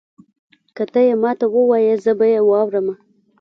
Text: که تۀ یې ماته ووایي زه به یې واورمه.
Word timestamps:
که 0.75 0.83
تۀ 0.91 0.99
یې 1.07 1.15
ماته 1.21 1.45
ووایي 1.53 1.93
زه 2.03 2.11
به 2.19 2.25
یې 2.33 2.41
واورمه. 2.49 2.93